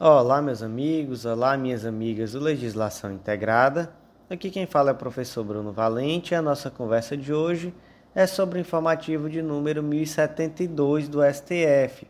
[0.00, 3.94] Olá, meus amigos, olá, minhas amigas do Legislação Integrada.
[4.28, 7.72] Aqui quem fala é o professor Bruno Valente e a nossa conversa de hoje
[8.12, 12.08] é sobre o informativo de número 1072 do STF.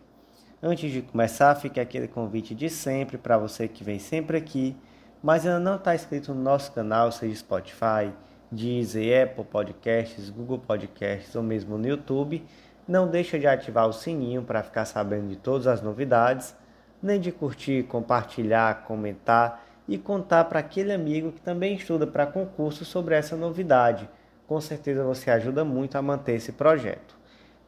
[0.62, 4.75] Antes de começar, fica aquele convite de sempre para você que vem sempre aqui,
[5.23, 8.11] mas ainda não está inscrito no nosso canal, seja Spotify,
[8.51, 12.43] Deezer, Apple Podcasts, Google Podcasts ou mesmo no YouTube,
[12.89, 16.57] não deixa de ativar o sininho para ficar sabendo de todas as novidades
[17.05, 22.83] nem de curtir, compartilhar, comentar e contar para aquele amigo que também estuda para concurso
[22.83, 24.09] sobre essa novidade.
[24.46, 27.15] Com certeza você ajuda muito a manter esse projeto.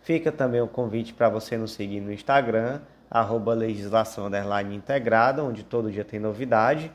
[0.00, 2.80] Fica também o convite para você nos seguir no Instagram,
[3.10, 4.30] arroba legislação
[4.72, 6.90] integrada, onde todo dia tem novidade.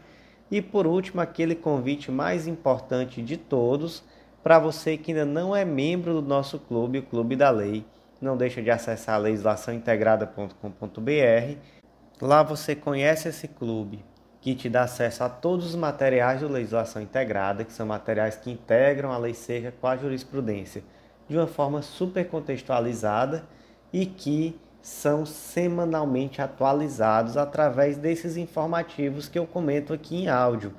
[0.50, 4.04] E por último, aquele convite mais importante de todos,
[4.42, 7.86] para você que ainda não é membro do nosso clube, o Clube da Lei,
[8.20, 11.81] não deixa de acessar legislaçãointegrada.com.br
[12.22, 14.06] Lá você conhece esse clube
[14.40, 18.52] que te dá acesso a todos os materiais de legislação integrada, que são materiais que
[18.52, 20.84] integram a lei seca com a jurisprudência
[21.28, 23.44] de uma forma super contextualizada
[23.92, 30.74] e que são semanalmente atualizados através desses informativos que eu comento aqui em áudio.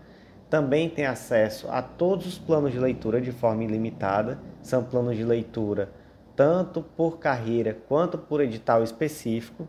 [0.49, 5.25] Também tem acesso a todos os planos de leitura de forma ilimitada, são planos de
[5.25, 5.91] leitura
[6.37, 9.69] tanto por carreira quanto por edital específico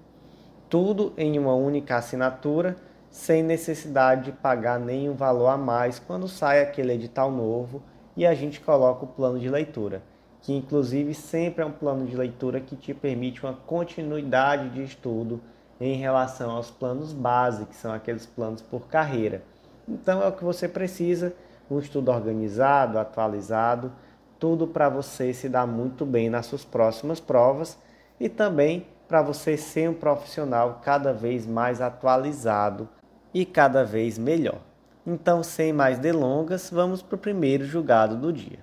[0.73, 2.75] tudo em uma única assinatura,
[3.11, 7.83] sem necessidade de pagar nenhum valor a mais quando sai aquele edital novo
[8.17, 10.01] e a gente coloca o plano de leitura,
[10.41, 15.39] que inclusive sempre é um plano de leitura que te permite uma continuidade de estudo
[15.79, 19.43] em relação aos planos base, que são aqueles planos por carreira.
[19.87, 21.35] Então é o que você precisa,
[21.69, 23.91] um estudo organizado, atualizado,
[24.39, 27.77] tudo para você se dar muito bem nas suas próximas provas
[28.19, 32.89] e também para você ser um profissional cada vez mais atualizado
[33.31, 34.57] e cada vez melhor.
[35.05, 38.57] Então, sem mais delongas, vamos para o primeiro julgado do dia.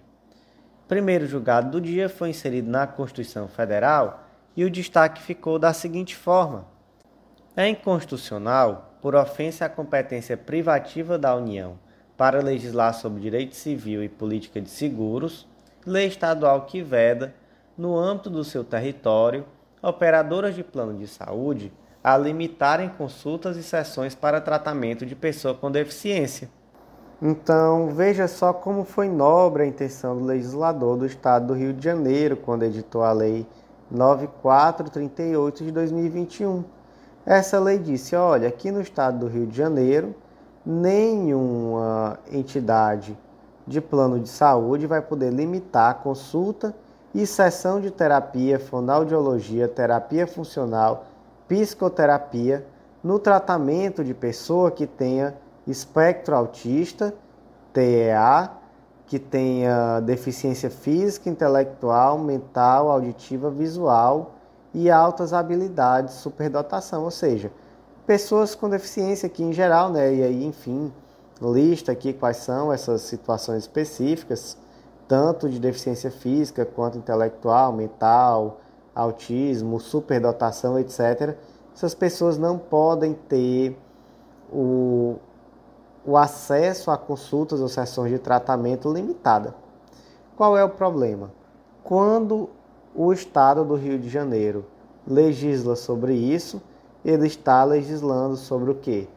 [0.84, 4.24] O primeiro julgado do dia foi inserido na Constituição Federal
[4.56, 6.64] e o destaque ficou da seguinte forma:
[7.56, 11.78] é inconstitucional, por ofensa à competência privativa da União
[12.16, 15.46] para legislar sobre direito civil e política de seguros,
[15.86, 17.32] lei estadual que veda,
[17.78, 19.46] no âmbito do seu território,
[19.82, 25.70] operadoras de plano de saúde a limitarem consultas e sessões para tratamento de pessoa com
[25.70, 26.48] deficiência.
[27.22, 31.84] Então, veja só como foi nobre a intenção do legislador do Estado do Rio de
[31.84, 33.46] Janeiro quando editou a Lei
[33.90, 36.64] 9438 de 2021.
[37.26, 40.14] Essa lei disse: olha, aqui no Estado do Rio de Janeiro,
[40.64, 43.18] nenhuma entidade
[43.66, 46.74] de plano de saúde vai poder limitar a consulta
[47.14, 51.06] e sessão de terapia, fonoaudiologia, terapia funcional,
[51.48, 52.66] psicoterapia
[53.02, 55.34] no tratamento de pessoa que tenha
[55.66, 57.12] espectro autista,
[57.72, 58.50] TEA,
[59.06, 64.34] que tenha deficiência física, intelectual, mental, auditiva, visual
[64.72, 67.50] e altas habilidades, superdotação, ou seja,
[68.06, 70.14] pessoas com deficiência aqui em geral, né?
[70.14, 70.92] E aí, enfim,
[71.42, 74.56] lista aqui quais são essas situações específicas
[75.10, 78.60] tanto de deficiência física quanto intelectual, mental,
[78.94, 81.36] autismo, superdotação, etc.
[81.74, 83.76] Essas pessoas não podem ter
[84.52, 85.16] o,
[86.06, 89.52] o acesso a consultas ou sessões de tratamento limitada.
[90.36, 91.32] Qual é o problema?
[91.82, 92.48] Quando
[92.94, 94.64] o Estado do Rio de Janeiro
[95.04, 96.62] legisla sobre isso,
[97.04, 99.08] ele está legislando sobre o quê?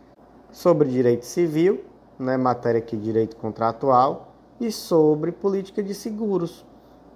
[0.51, 1.83] Sobre direito civil,
[2.17, 6.65] né, matéria aqui de direito contratual, e sobre política de seguros,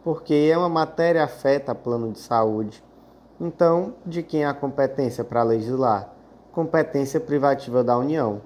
[0.04, 2.84] porque é uma matéria afeta plano de saúde.
[3.40, 6.14] Então, de quem a competência para legislar?
[6.52, 8.42] Competência privativa da União.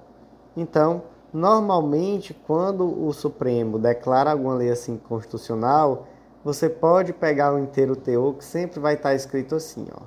[0.56, 1.02] Então,
[1.32, 6.06] normalmente, quando o Supremo declara alguma lei assim constitucional,
[6.44, 10.02] você pode pegar o inteiro teor que sempre vai estar escrito assim, ó.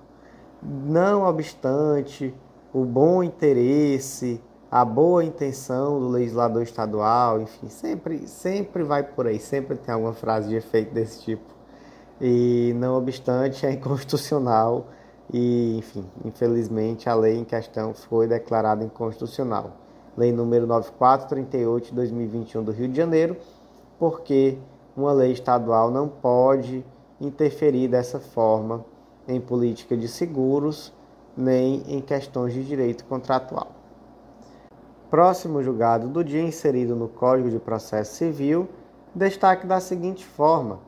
[0.62, 2.36] Não obstante
[2.74, 4.42] o bom interesse
[4.76, 10.12] a boa intenção do legislador estadual, enfim, sempre, sempre vai por aí, sempre tem alguma
[10.12, 11.46] frase de efeito desse tipo.
[12.20, 14.88] E não obstante, é inconstitucional
[15.32, 19.78] e, enfim, infelizmente a lei em questão foi declarada inconstitucional.
[20.18, 23.38] Lei número 9438 de 2021 do Rio de Janeiro,
[23.98, 24.58] porque
[24.94, 26.86] uma lei estadual não pode
[27.22, 28.84] interferir dessa forma
[29.26, 30.92] em política de seguros
[31.38, 33.85] nem em questões de direito contratual.
[35.10, 38.68] Próximo julgado do dia inserido no Código de Processo Civil,
[39.14, 40.80] destaque da seguinte forma: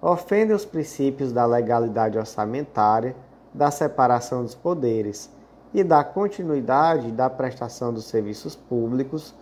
[0.00, 3.16] ofende os princípios da legalidade orçamentária,
[3.52, 5.28] da separação dos poderes
[5.74, 9.34] e da continuidade da prestação dos serviços públicos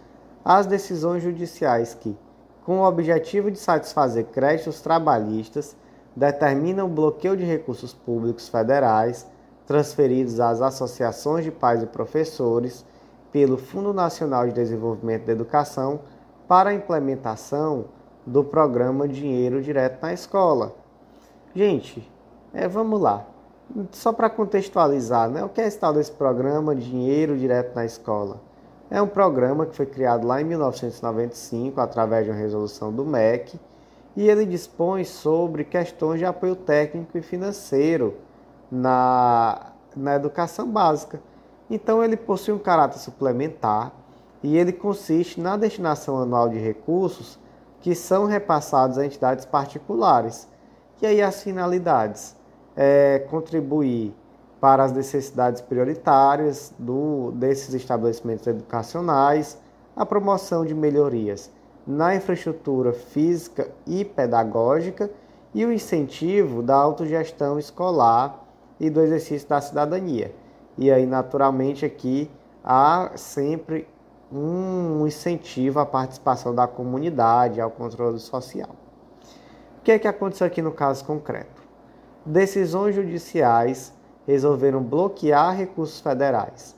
[0.43, 2.17] às decisões judiciais que,
[2.65, 5.77] com o objetivo de satisfazer créditos trabalhistas,
[6.17, 9.27] determinam o bloqueio de recursos públicos federais
[9.67, 12.85] transferidos às associações de pais e professores
[13.33, 16.01] pelo Fundo Nacional de Desenvolvimento da Educação
[16.49, 17.87] para a implementação
[18.27, 20.75] do programa Dinheiro Direto na Escola.
[21.55, 22.11] Gente,
[22.53, 23.27] é, vamos lá.
[23.93, 28.41] Só para contextualizar, né, o que é esse tal desse programa Dinheiro Direto na Escola?
[28.91, 33.59] É um programa que foi criado lá em 1995 através de uma resolução do MEC
[34.17, 38.17] e ele dispõe sobre questões de apoio técnico e financeiro
[38.71, 41.21] na, na educação básica.
[41.71, 43.93] Então ele possui um caráter suplementar
[44.43, 47.39] e ele consiste na destinação anual de recursos
[47.81, 50.49] que são repassados a entidades particulares.
[51.01, 52.37] E aí as finalidades
[52.77, 54.15] é contribuir
[54.61, 59.59] para as necessidades prioritárias do, desses estabelecimentos educacionais,
[59.97, 61.51] a promoção de melhorias
[61.87, 65.11] na infraestrutura física e pedagógica
[65.55, 68.45] e o incentivo da autogestão escolar
[68.79, 70.33] e do exercício da cidadania.
[70.81, 72.31] E aí, naturalmente, aqui
[72.65, 73.87] há sempre
[74.33, 78.71] um incentivo à participação da comunidade, ao controle social.
[79.79, 81.63] O que é que aconteceu aqui no caso concreto?
[82.25, 83.93] Decisões judiciais
[84.27, 86.75] resolveram bloquear recursos federais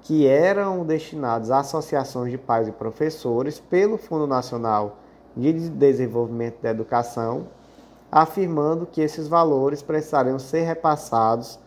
[0.00, 4.96] que eram destinados a associações de pais e professores pelo Fundo Nacional
[5.36, 7.48] de Desenvolvimento da Educação,
[8.10, 11.60] afirmando que esses valores precisariam ser repassados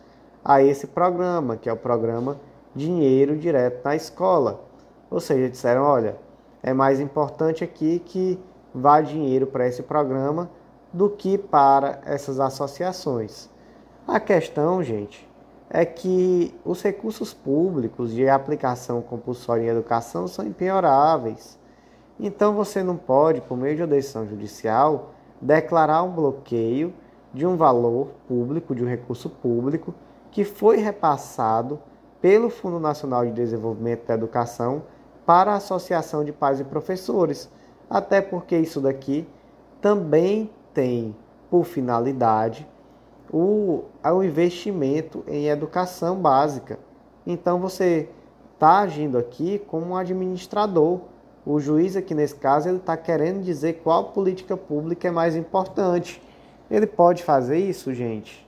[0.46, 2.38] a esse programa, que é o programa
[2.72, 4.64] Dinheiro Direto na Escola.
[5.10, 6.16] Ou seja, disseram: olha,
[6.62, 8.38] é mais importante aqui que
[8.72, 10.48] vá dinheiro para esse programa
[10.92, 13.50] do que para essas associações.
[14.06, 15.28] A questão, gente,
[15.68, 21.58] é que os recursos públicos de aplicação compulsória em educação são impenhoráveis.
[22.20, 25.10] Então você não pode, por meio de decisão judicial,
[25.40, 26.94] declarar um bloqueio
[27.34, 29.92] de um valor público, de um recurso público,
[30.36, 31.78] que foi repassado
[32.20, 34.82] pelo Fundo Nacional de Desenvolvimento da Educação
[35.24, 37.50] para a Associação de Pais e Professores.
[37.88, 39.26] Até porque isso daqui
[39.80, 41.16] também tem
[41.50, 42.68] por finalidade
[43.32, 46.78] o, o investimento em educação básica.
[47.26, 48.06] Então você
[48.52, 51.00] está agindo aqui como um administrador.
[51.46, 56.20] O juiz aqui nesse caso ele está querendo dizer qual política pública é mais importante.
[56.70, 58.45] Ele pode fazer isso, gente?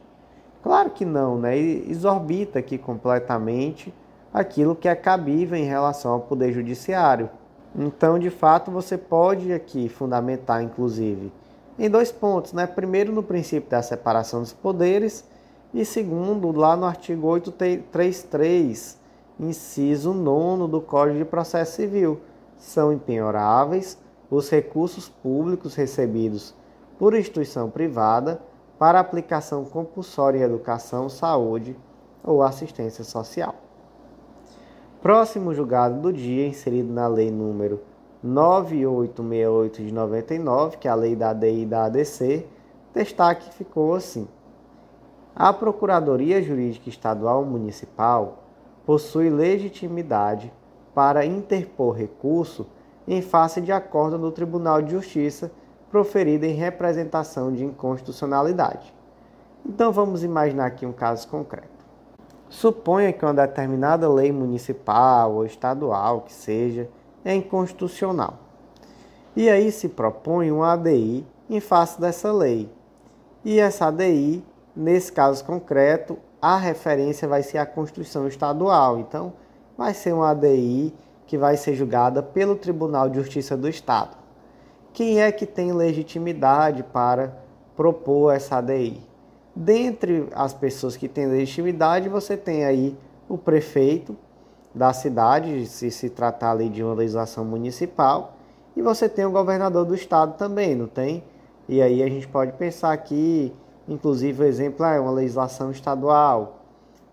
[0.68, 1.56] Claro que não, né?
[1.56, 3.90] Exorbita aqui completamente
[4.34, 7.30] aquilo que é cabível em relação ao poder judiciário.
[7.74, 11.32] Então, de fato, você pode aqui fundamentar, inclusive,
[11.78, 12.66] em dois pontos, né?
[12.66, 15.24] Primeiro, no princípio da separação dos poderes,
[15.72, 18.98] e segundo, lá no artigo 833,
[19.40, 22.20] inciso 9 do Código de Processo Civil,
[22.58, 23.96] são empenhoráveis
[24.30, 26.54] os recursos públicos recebidos
[26.98, 28.38] por instituição privada
[28.78, 31.76] para aplicação compulsória em educação, saúde
[32.22, 33.54] ou assistência social.
[35.02, 37.80] Próximo julgado do dia, inserido na Lei número
[38.22, 42.46] 9868 de 99, que é a lei da ADI e da ADC,
[42.92, 44.26] destaque ficou assim:
[45.34, 48.42] A Procuradoria Jurídica Estadual Municipal
[48.84, 50.52] possui legitimidade
[50.94, 52.66] para interpor recurso
[53.06, 55.50] em face de acordo do Tribunal de Justiça
[55.90, 58.94] proferido em representação de inconstitucionalidade.
[59.64, 61.78] Então vamos imaginar aqui um caso concreto.
[62.48, 66.88] Suponha que uma determinada lei municipal ou estadual, que seja,
[67.24, 68.38] é inconstitucional.
[69.36, 72.70] E aí se propõe uma ADI em face dessa lei.
[73.44, 78.98] E essa ADI, nesse caso concreto, a referência vai ser a Constituição Estadual.
[78.98, 79.32] Então,
[79.76, 80.94] vai ser uma ADI
[81.26, 84.16] que vai ser julgada pelo Tribunal de Justiça do Estado.
[84.92, 87.36] Quem é que tem legitimidade para
[87.76, 89.00] propor essa ADI?
[89.54, 92.96] Dentre as pessoas que têm legitimidade, você tem aí
[93.28, 94.16] o prefeito,
[94.74, 98.34] da cidade, se se tratar ali de uma legislação municipal,
[98.76, 101.24] e você tem o governador do estado também, não tem?
[101.68, 103.52] E aí a gente pode pensar aqui,
[103.88, 106.60] inclusive o exemplo é uma legislação estadual.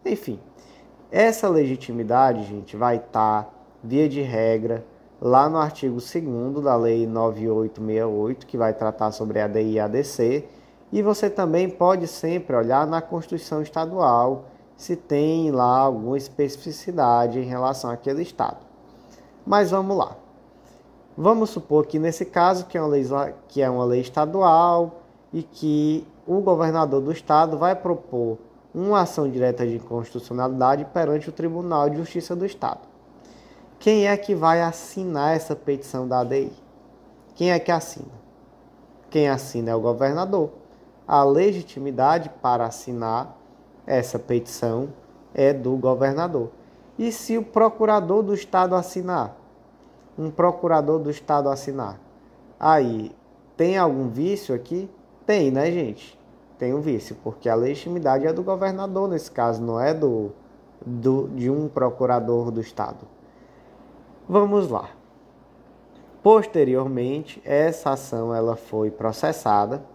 [0.06, 0.40] Enfim,
[1.12, 3.52] essa legitimidade, gente, vai estar,
[3.84, 4.86] via de regra,
[5.22, 10.48] lá no artigo 2 da Lei 9868, que vai tratar sobre a ADI e ADC,
[10.92, 14.46] e você também pode sempre olhar na Constituição Estadual,
[14.78, 18.58] se tem lá alguma especificidade em relação àquele estado.
[19.46, 20.16] Mas vamos lá.
[21.18, 23.06] Vamos supor que nesse caso que é uma lei,
[23.48, 28.38] que é uma lei estadual e que o governador do estado vai propor
[28.74, 32.95] uma ação direta de inconstitucionalidade perante o Tribunal de Justiça do Estado.
[33.80, 36.52] Quem é que vai assinar essa petição da ADI?
[37.36, 38.14] Quem é que assina?
[39.10, 40.52] Quem assina é o governador.
[41.08, 43.38] A legitimidade para assinar
[43.86, 44.90] essa petição
[45.34, 46.50] é do governador.
[46.98, 49.36] E se o procurador do Estado assinar?
[50.18, 52.00] Um procurador do Estado assinar?
[52.60, 53.12] Aí,
[53.58, 54.90] tem algum vício aqui?
[55.26, 56.18] Tem, né, gente?
[56.58, 60.32] Tem um vício, porque a legitimidade é do governador nesse caso, não é do,
[60.86, 63.15] do de um procurador do Estado.
[64.28, 64.90] Vamos lá.
[66.24, 69.86] Posteriormente, essa ação ela foi processada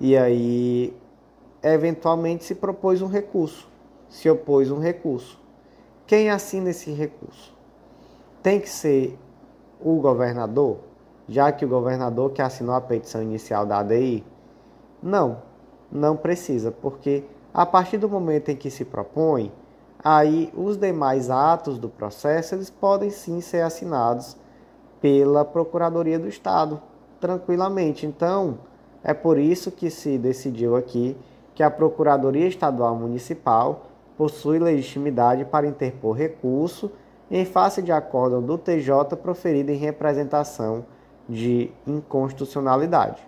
[0.00, 0.92] e aí
[1.62, 3.68] eventualmente se propôs um recurso,
[4.08, 5.40] se opôs um recurso.
[6.04, 7.54] Quem assina esse recurso?
[8.42, 9.16] Tem que ser
[9.80, 10.78] o governador,
[11.28, 14.24] já que o governador que assinou a petição inicial da ADI?
[15.00, 15.42] Não,
[15.92, 17.22] não precisa, porque
[17.54, 19.52] a partir do momento em que se propõe,
[20.02, 24.36] aí os demais atos do processo eles podem sim ser assinados
[25.00, 26.80] pela Procuradoria do Estado,
[27.20, 28.06] tranquilamente.
[28.06, 28.58] Então,
[29.02, 31.16] é por isso que se decidiu aqui
[31.54, 33.86] que a Procuradoria Estadual Municipal
[34.16, 36.90] possui legitimidade para interpor recurso
[37.30, 40.84] em face de acórdão do TJ proferido em representação
[41.28, 43.22] de inconstitucionalidade.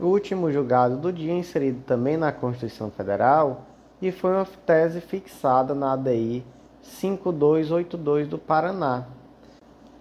[0.00, 3.66] O último julgado do dia, inserido também na Constituição Federal,
[4.00, 6.44] e foi uma tese fixada na ADI
[6.82, 9.04] 5282 do Paraná.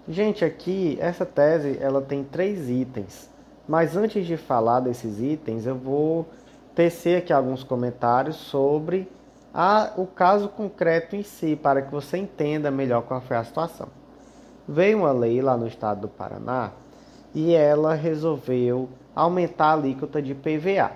[0.08, 3.30] Gente, aqui essa tese ela tem três itens,
[3.68, 6.26] mas antes de falar desses itens, eu vou
[6.74, 9.10] tecer aqui alguns comentários sobre
[9.54, 13.88] a, o caso concreto em si, para que você entenda melhor qual foi a situação.
[14.68, 16.72] Veio uma lei lá no estado do Paraná
[17.34, 20.92] e ela resolveu aumentar a alíquota de PVA.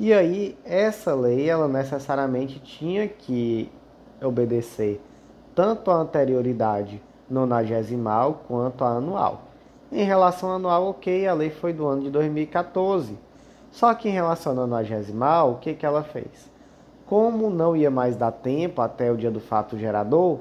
[0.00, 3.68] E aí, essa lei, ela necessariamente tinha que
[4.22, 5.00] obedecer
[5.56, 9.42] tanto a anterioridade nonagesimal quanto a anual.
[9.90, 13.18] Em relação ao anual, ok, a lei foi do ano de 2014.
[13.72, 16.48] Só que em relação ao nonagesimal, o que, que ela fez?
[17.04, 20.38] Como não ia mais dar tempo até o dia do fato gerador,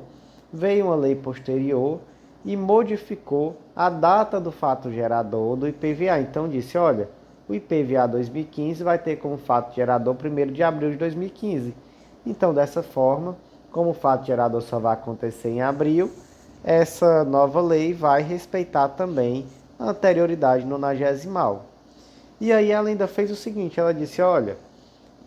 [0.54, 2.00] veio uma lei posterior
[2.46, 6.20] e modificou a data do fato gerador do IPVA.
[6.20, 7.10] Então disse, olha,
[7.48, 11.74] o IPVA 2015 vai ter como fato gerador 1 de abril de 2015.
[12.26, 13.38] Então, dessa forma,
[13.72, 16.12] como o fato gerador só vai acontecer em abril,
[16.64, 19.46] essa nova lei vai respeitar também
[19.80, 21.66] a anterioridade nonagesimal.
[22.40, 24.58] E aí ela ainda fez o seguinte, ela disse, olha,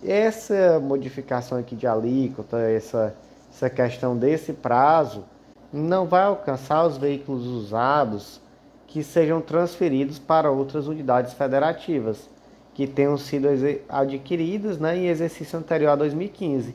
[0.04, 3.14] essa modificação aqui de alíquota, essa,
[3.50, 5.24] essa questão desse prazo,
[5.72, 8.40] não vai alcançar os veículos usados
[8.90, 12.28] que sejam transferidos para outras unidades federativas,
[12.74, 13.46] que tenham sido
[13.88, 16.74] adquiridas né, em exercício anterior a 2015.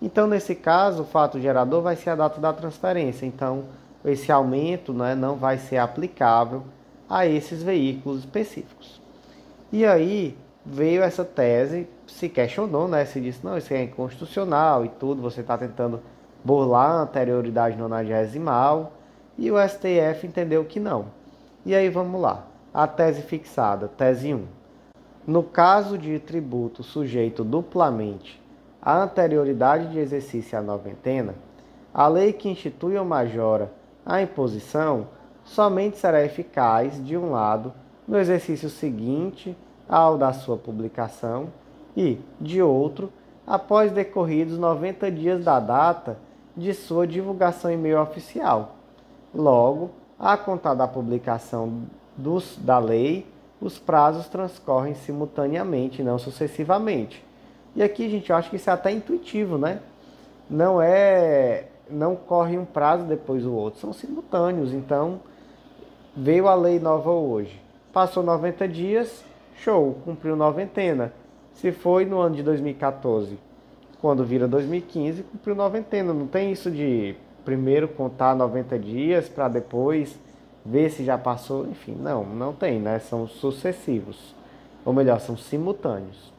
[0.00, 3.24] Então, nesse caso, o fato gerador vai ser a data da transferência.
[3.24, 3.64] Então,
[4.04, 6.62] esse aumento né, não vai ser aplicável
[7.08, 9.00] a esses veículos específicos.
[9.72, 13.06] E aí, veio essa tese, se questionou, né?
[13.06, 16.02] Se disse, não, isso é inconstitucional e tudo, você está tentando
[16.44, 18.92] burlar a anterioridade nonagesimal,
[19.38, 21.23] e o STF entendeu que não.
[21.66, 22.44] E aí vamos lá.
[22.74, 24.44] A tese fixada, tese 1.
[25.26, 28.42] No caso de tributo sujeito duplamente
[28.82, 31.34] à anterioridade de exercício à noventena,
[31.94, 33.72] a lei que institui ou majora
[34.04, 35.06] a imposição
[35.42, 37.72] somente será eficaz, de um lado,
[38.06, 39.56] no exercício seguinte
[39.88, 41.48] ao da sua publicação
[41.96, 43.10] e, de outro,
[43.46, 46.18] após decorridos 90 dias da data
[46.54, 48.76] de sua divulgação em meio oficial.
[49.34, 51.82] Logo, a contar da publicação
[52.16, 53.26] dos, da lei,
[53.60, 57.22] os prazos transcorrem simultaneamente, não sucessivamente.
[57.76, 59.80] E aqui, gente, eu acho que isso é até intuitivo, né?
[60.48, 61.66] Não é.
[61.90, 64.72] Não corre um prazo depois do outro, são simultâneos.
[64.72, 65.20] Então,
[66.16, 67.60] veio a lei nova hoje.
[67.92, 69.22] Passou 90 dias,
[69.58, 71.12] show, cumpriu noventena.
[71.52, 73.38] Se foi no ano de 2014,
[74.00, 76.14] quando vira 2015, cumpriu noventena.
[76.14, 77.14] Não tem isso de
[77.44, 80.18] primeiro contar 90 dias para depois
[80.64, 81.66] ver se já passou.
[81.66, 82.98] Enfim, não, não tem, né?
[82.98, 84.34] São sucessivos.
[84.84, 86.32] Ou melhor, são simultâneos.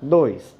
[0.00, 0.54] 2.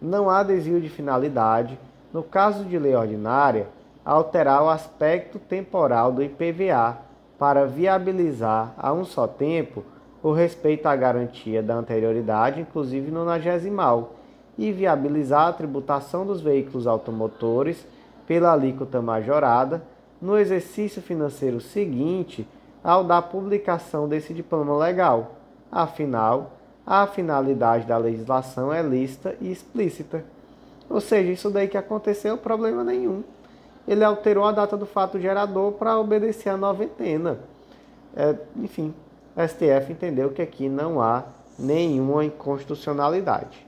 [0.00, 1.78] Não há desvio de finalidade,
[2.12, 3.66] no caso de lei ordinária,
[4.04, 6.98] alterar o aspecto temporal do IPVA
[7.38, 9.84] para viabilizar a um só tempo
[10.22, 14.14] o respeito à garantia da anterioridade, inclusive no nagesimal,
[14.56, 17.86] e viabilizar a tributação dos veículos automotores
[18.28, 19.82] pela alíquota majorada
[20.20, 22.46] no exercício financeiro seguinte
[22.84, 25.36] ao da publicação desse diploma legal.
[25.72, 26.52] Afinal,
[26.86, 30.22] a finalidade da legislação é lícita e explícita.
[30.90, 33.24] Ou seja, isso daí que aconteceu, problema nenhum.
[33.86, 37.40] Ele alterou a data do fato gerador para obedecer a noventena.
[38.14, 38.94] É, enfim,
[39.34, 41.24] a STF entendeu que aqui não há
[41.58, 43.66] nenhuma inconstitucionalidade.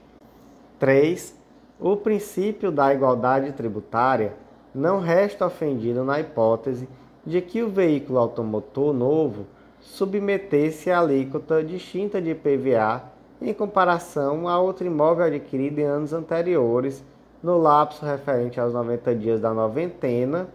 [0.77, 1.35] 3.
[1.79, 4.33] O princípio da igualdade tributária
[4.73, 6.87] não resta ofendido na hipótese
[7.25, 9.45] de que o veículo automotor novo
[9.79, 13.03] submetesse a alíquota distinta de PVA
[13.41, 17.03] em comparação a outro imóvel adquirido em anos anteriores,
[17.41, 20.47] no lapso referente aos 90 dias da noventena,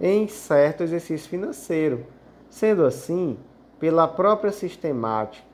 [0.00, 2.06] em certo exercício financeiro.
[2.48, 3.36] Sendo assim,
[3.80, 5.44] pela própria sistemática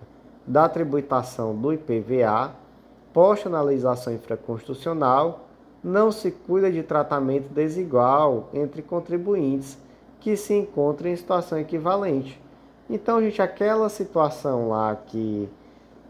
[0.46, 2.52] da tributação do IPVA,
[3.12, 5.45] posta na legislação infraconstitucional,
[5.86, 9.78] não se cuida de tratamento desigual entre contribuintes
[10.18, 12.42] que se encontram em situação equivalente.
[12.90, 15.48] Então, gente, aquela situação lá que,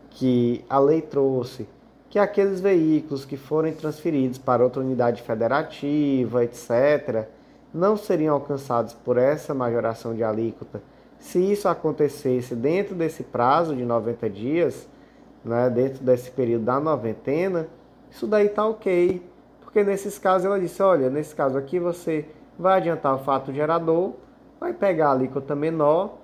[0.09, 1.69] que a lei trouxe,
[2.09, 7.27] que aqueles veículos que forem transferidos para outra unidade federativa, etc.,
[7.75, 10.81] não seriam alcançados por essa majoração de alíquota.
[11.19, 14.89] Se isso acontecesse dentro desse prazo de 90 dias,
[15.45, 17.69] né, dentro desse período da noventena,
[18.11, 19.36] isso daí está ok.
[19.77, 22.25] Porque nesses casos ela disse, olha, nesse caso aqui você
[22.59, 24.15] vai adiantar o fato gerador,
[24.59, 26.15] vai pegar a alíquota menor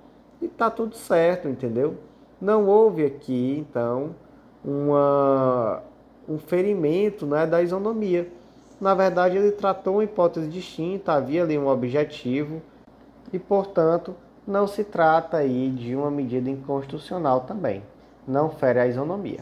[0.41, 1.93] e tá tudo certo, entendeu?
[2.41, 4.15] Não houve aqui, então,
[4.65, 5.83] uma,
[6.27, 8.27] um ferimento né, da isonomia.
[8.81, 12.59] Na verdade, ele tratou uma hipótese distinta, havia ali um objetivo
[13.31, 14.15] e, portanto,
[14.47, 17.83] não se trata aí de uma medida inconstitucional também.
[18.27, 19.41] Não fere a isonomia.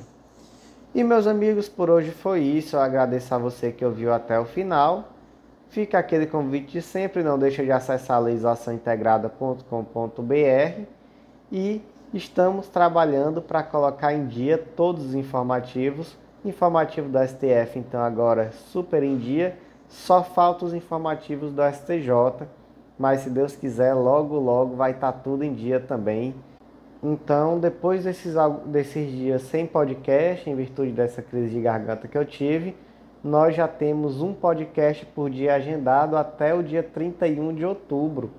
[0.93, 2.75] E meus amigos, por hoje foi isso.
[2.75, 5.05] Eu agradeço a você que ouviu até o final.
[5.69, 10.81] Fica aquele convite de sempre, não deixa de acessar legislaçãointegrada.com.br
[11.49, 11.81] e
[12.13, 16.17] estamos trabalhando para colocar em dia todos os informativos.
[16.43, 19.57] Informativo do STF, então, agora super em dia.
[19.87, 22.45] Só faltam os informativos do STJ,
[22.99, 26.35] mas se Deus quiser, logo, logo vai estar tá tudo em dia também.
[27.03, 32.23] Então, depois desses, desses dias sem podcast, em virtude dessa crise de garganta que eu
[32.23, 32.75] tive,
[33.23, 38.29] nós já temos um podcast por dia agendado até o dia 31 de outubro.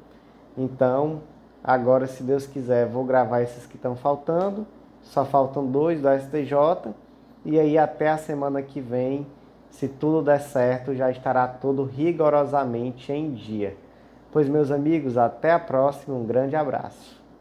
[0.56, 1.22] Então,
[1.62, 4.66] agora, se Deus quiser, vou gravar esses que estão faltando.
[5.00, 6.94] Só faltam dois do STJ.
[7.44, 9.26] E aí, até a semana que vem,
[9.70, 13.76] se tudo der certo, já estará tudo rigorosamente em dia.
[14.30, 16.16] Pois, meus amigos, até a próxima.
[16.16, 17.21] Um grande abraço.